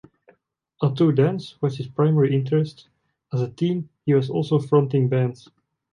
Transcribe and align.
Although 0.81 1.11
dance 1.11 1.61
was 1.61 1.77
his 1.77 1.85
primary 1.87 2.33
interest, 2.33 2.87
as 3.31 3.43
a 3.43 3.51
teen 3.51 3.89
he 4.03 4.15
was 4.15 4.31
also 4.31 4.57
fronting 4.57 5.07
bands. 5.09 5.47